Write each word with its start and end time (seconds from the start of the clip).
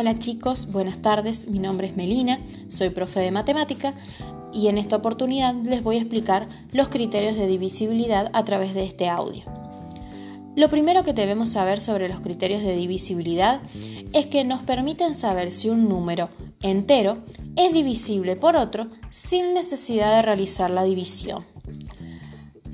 Hola 0.00 0.18
chicos, 0.18 0.72
buenas 0.72 1.02
tardes, 1.02 1.48
mi 1.48 1.58
nombre 1.58 1.86
es 1.86 1.94
Melina, 1.94 2.40
soy 2.68 2.88
profe 2.88 3.20
de 3.20 3.30
matemática 3.30 3.92
y 4.50 4.68
en 4.68 4.78
esta 4.78 4.96
oportunidad 4.96 5.54
les 5.54 5.82
voy 5.82 5.96
a 5.96 5.98
explicar 5.98 6.48
los 6.72 6.88
criterios 6.88 7.36
de 7.36 7.46
divisibilidad 7.46 8.30
a 8.32 8.42
través 8.46 8.72
de 8.72 8.82
este 8.82 9.10
audio. 9.10 9.42
Lo 10.56 10.70
primero 10.70 11.02
que 11.02 11.12
debemos 11.12 11.50
saber 11.50 11.82
sobre 11.82 12.08
los 12.08 12.22
criterios 12.22 12.62
de 12.62 12.76
divisibilidad 12.76 13.60
es 14.14 14.24
que 14.24 14.42
nos 14.42 14.62
permiten 14.62 15.14
saber 15.14 15.50
si 15.50 15.68
un 15.68 15.86
número 15.86 16.30
entero 16.62 17.18
es 17.56 17.74
divisible 17.74 18.36
por 18.36 18.56
otro 18.56 18.86
sin 19.10 19.52
necesidad 19.52 20.16
de 20.16 20.22
realizar 20.22 20.70
la 20.70 20.84
división. 20.84 21.44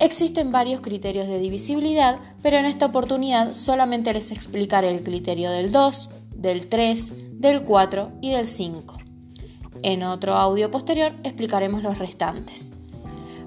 Existen 0.00 0.52
varios 0.52 0.80
criterios 0.80 1.28
de 1.28 1.38
divisibilidad, 1.38 2.18
pero 2.40 2.56
en 2.56 2.64
esta 2.64 2.86
oportunidad 2.86 3.52
solamente 3.52 4.14
les 4.14 4.32
explicaré 4.32 4.88
el 4.88 5.02
criterio 5.02 5.50
del 5.50 5.70
2, 5.70 6.08
del 6.40 6.68
3, 6.68 7.40
del 7.40 7.64
4 7.64 8.12
y 8.20 8.32
del 8.32 8.46
5. 8.46 8.96
En 9.82 10.02
otro 10.02 10.34
audio 10.34 10.70
posterior 10.70 11.14
explicaremos 11.22 11.82
los 11.82 11.98
restantes. 11.98 12.72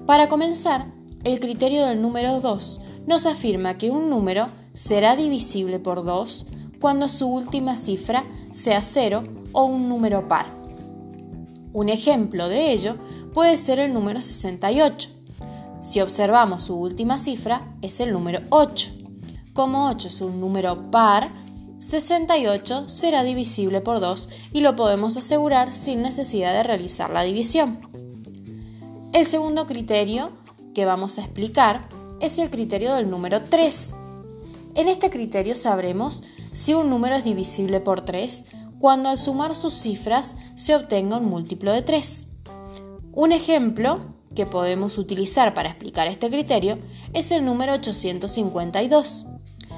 Para 0.06 0.28
comenzar, 0.28 0.92
el 1.24 1.40
criterio 1.40 1.86
del 1.86 2.00
número 2.00 2.40
2 2.40 2.80
nos 3.06 3.26
afirma 3.26 3.78
que 3.78 3.90
un 3.90 4.10
número 4.10 4.48
será 4.72 5.16
divisible 5.16 5.78
por 5.78 6.04
2 6.04 6.46
cuando 6.80 7.08
su 7.08 7.28
última 7.28 7.76
cifra 7.76 8.24
sea 8.52 8.82
0 8.82 9.24
o 9.52 9.64
un 9.64 9.88
número 9.88 10.28
par. 10.28 10.46
Un 11.72 11.88
ejemplo 11.88 12.48
de 12.48 12.72
ello 12.72 12.96
puede 13.32 13.56
ser 13.56 13.78
el 13.78 13.92
número 13.92 14.20
68. 14.20 15.10
Si 15.80 16.00
observamos 16.00 16.62
su 16.64 16.76
última 16.76 17.18
cifra 17.18 17.66
es 17.82 18.00
el 18.00 18.12
número 18.12 18.40
8. 18.50 18.92
Como 19.52 19.88
8 19.88 20.08
es 20.08 20.20
un 20.20 20.40
número 20.40 20.90
par, 20.90 21.32
68 21.84 22.88
será 22.88 23.22
divisible 23.24 23.82
por 23.82 24.00
2 24.00 24.30
y 24.54 24.60
lo 24.60 24.74
podemos 24.74 25.18
asegurar 25.18 25.74
sin 25.74 26.00
necesidad 26.00 26.54
de 26.54 26.62
realizar 26.62 27.10
la 27.10 27.22
división. 27.22 27.78
El 29.12 29.26
segundo 29.26 29.66
criterio 29.66 30.30
que 30.74 30.86
vamos 30.86 31.18
a 31.18 31.20
explicar 31.20 31.86
es 32.20 32.38
el 32.38 32.48
criterio 32.48 32.94
del 32.94 33.10
número 33.10 33.42
3. 33.42 33.92
En 34.76 34.88
este 34.88 35.10
criterio 35.10 35.54
sabremos 35.56 36.22
si 36.52 36.72
un 36.72 36.88
número 36.88 37.16
es 37.16 37.24
divisible 37.24 37.80
por 37.80 38.00
3 38.00 38.46
cuando 38.78 39.10
al 39.10 39.18
sumar 39.18 39.54
sus 39.54 39.74
cifras 39.74 40.36
se 40.54 40.74
obtenga 40.74 41.18
un 41.18 41.26
múltiplo 41.26 41.70
de 41.70 41.82
3. 41.82 42.28
Un 43.12 43.30
ejemplo 43.32 44.00
que 44.34 44.46
podemos 44.46 44.96
utilizar 44.96 45.52
para 45.52 45.68
explicar 45.68 46.06
este 46.06 46.30
criterio 46.30 46.78
es 47.12 47.30
el 47.30 47.44
número 47.44 47.74
852. 47.74 49.26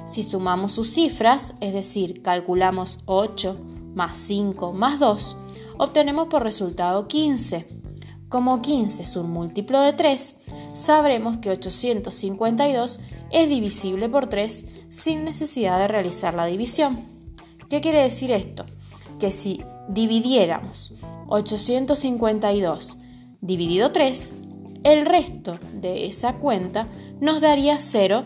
Si 0.07 0.23
sumamos 0.23 0.73
sus 0.73 0.93
cifras, 0.93 1.55
es 1.61 1.75
decir, 1.75 2.23
calculamos 2.23 3.01
8 3.07 3.59
más 3.95 4.17
5 4.19 4.73
más 4.73 5.01
2, 5.01 5.37
obtenemos 5.79 6.29
por 6.29 6.45
resultado 6.45 7.09
15. 7.09 7.67
Como 8.29 8.63
15 8.63 9.03
es 9.03 9.17
un 9.17 9.31
múltiplo 9.31 9.81
de 9.81 9.93
3, 9.93 10.37
sabremos 10.73 11.39
que 11.39 11.51
852 11.51 13.01
es 13.31 13.49
divisible 13.49 14.09
por 14.09 14.29
3 14.29 14.67
sin 14.89 15.25
necesidad 15.25 15.79
de 15.79 15.89
realizar 15.89 16.35
la 16.35 16.47
división. 16.47 17.01
¿Qué 17.69 17.81
quiere 17.81 18.01
decir 18.01 18.31
esto? 18.31 18.65
Que 19.19 19.33
si 19.33 19.65
dividiéramos 19.89 20.95
852 21.29 22.99
dividido 23.41 23.91
3, 23.91 24.35
el 24.85 25.05
resto 25.05 25.59
de 25.75 26.07
esa 26.07 26.35
cuenta 26.35 26.87
nos 27.21 27.41
daría 27.41 27.81
0 27.81 28.25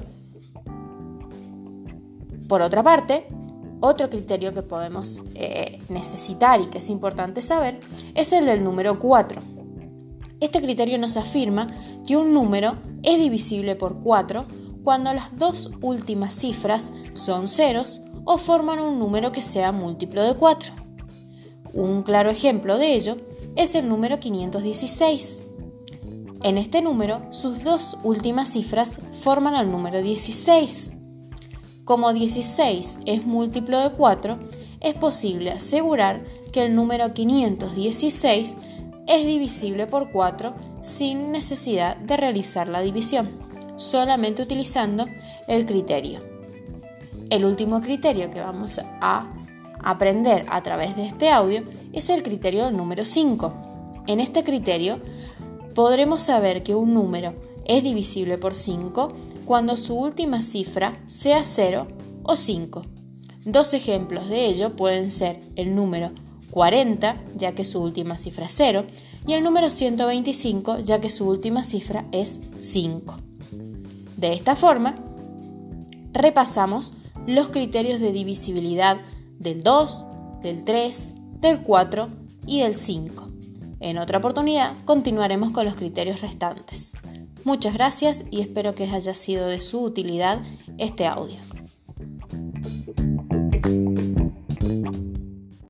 por 2.50 2.62
otra 2.62 2.82
parte, 2.82 3.28
otro 3.78 4.10
criterio 4.10 4.52
que 4.52 4.62
podemos 4.62 5.22
eh, 5.36 5.80
necesitar 5.88 6.60
y 6.60 6.66
que 6.66 6.78
es 6.78 6.90
importante 6.90 7.42
saber 7.42 7.78
es 8.16 8.32
el 8.32 8.44
del 8.44 8.64
número 8.64 8.98
4. 8.98 9.40
Este 10.40 10.60
criterio 10.60 10.98
nos 10.98 11.16
afirma 11.16 11.68
que 12.08 12.16
un 12.16 12.34
número 12.34 12.74
es 13.04 13.18
divisible 13.18 13.76
por 13.76 14.00
4 14.00 14.46
cuando 14.82 15.14
las 15.14 15.38
dos 15.38 15.70
últimas 15.80 16.34
cifras 16.34 16.90
son 17.12 17.46
ceros 17.46 18.02
o 18.24 18.36
forman 18.36 18.80
un 18.80 18.98
número 18.98 19.30
que 19.30 19.42
sea 19.42 19.70
múltiplo 19.70 20.20
de 20.24 20.34
4. 20.34 20.72
Un 21.72 22.02
claro 22.02 22.30
ejemplo 22.30 22.78
de 22.78 22.96
ello 22.96 23.16
es 23.54 23.76
el 23.76 23.88
número 23.88 24.18
516. 24.18 25.44
En 26.42 26.58
este 26.58 26.82
número, 26.82 27.22
sus 27.30 27.62
dos 27.62 27.96
últimas 28.02 28.48
cifras 28.48 28.98
forman 29.20 29.54
el 29.54 29.70
número 29.70 30.02
16. 30.02 30.94
Como 31.84 32.12
16 32.12 33.00
es 33.06 33.26
múltiplo 33.26 33.78
de 33.78 33.90
4, 33.90 34.38
es 34.80 34.94
posible 34.94 35.50
asegurar 35.50 36.24
que 36.52 36.62
el 36.64 36.74
número 36.74 37.12
516 37.12 38.56
es 39.06 39.26
divisible 39.26 39.86
por 39.86 40.10
4 40.10 40.54
sin 40.80 41.32
necesidad 41.32 41.96
de 41.96 42.16
realizar 42.16 42.68
la 42.68 42.80
división, 42.80 43.30
solamente 43.76 44.42
utilizando 44.42 45.06
el 45.48 45.66
criterio. 45.66 46.20
El 47.30 47.44
último 47.44 47.80
criterio 47.80 48.30
que 48.30 48.40
vamos 48.40 48.80
a 49.00 49.32
aprender 49.82 50.46
a 50.48 50.62
través 50.62 50.96
de 50.96 51.06
este 51.06 51.30
audio 51.30 51.62
es 51.92 52.10
el 52.10 52.22
criterio 52.22 52.64
del 52.66 52.76
número 52.76 53.04
5. 53.04 53.54
En 54.06 54.20
este 54.20 54.44
criterio 54.44 55.00
podremos 55.74 56.22
saber 56.22 56.62
que 56.62 56.74
un 56.74 56.94
número 56.94 57.34
es 57.64 57.82
divisible 57.82 58.38
por 58.38 58.54
5 58.54 59.12
cuando 59.50 59.76
su 59.76 59.96
última 59.96 60.42
cifra 60.42 61.02
sea 61.06 61.42
0 61.42 61.88
o 62.22 62.36
5. 62.36 62.82
Dos 63.46 63.74
ejemplos 63.74 64.28
de 64.28 64.46
ello 64.46 64.76
pueden 64.76 65.10
ser 65.10 65.40
el 65.56 65.74
número 65.74 66.12
40, 66.52 67.20
ya 67.34 67.52
que 67.52 67.64
su 67.64 67.82
última 67.82 68.16
cifra 68.16 68.46
es 68.46 68.52
0, 68.52 68.84
y 69.26 69.32
el 69.32 69.42
número 69.42 69.68
125, 69.68 70.78
ya 70.78 71.00
que 71.00 71.10
su 71.10 71.26
última 71.28 71.64
cifra 71.64 72.06
es 72.12 72.38
5. 72.54 73.16
De 74.16 74.34
esta 74.34 74.54
forma, 74.54 74.94
repasamos 76.12 76.94
los 77.26 77.48
criterios 77.48 78.00
de 78.00 78.12
divisibilidad 78.12 78.98
del 79.40 79.64
2, 79.64 80.04
del 80.42 80.62
3, 80.62 81.12
del 81.40 81.62
4 81.62 82.08
y 82.46 82.60
del 82.60 82.76
5. 82.76 83.28
En 83.80 83.98
otra 83.98 84.18
oportunidad 84.18 84.74
continuaremos 84.84 85.50
con 85.50 85.64
los 85.64 85.74
criterios 85.74 86.20
restantes. 86.20 86.94
Muchas 87.44 87.74
gracias 87.74 88.24
y 88.30 88.40
espero 88.40 88.74
que 88.74 88.84
haya 88.84 89.14
sido 89.14 89.46
de 89.46 89.60
su 89.60 89.80
utilidad 89.80 90.40
este 90.78 91.06
audio. 91.06 91.36